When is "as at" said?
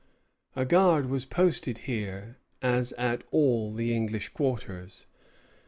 2.59-3.21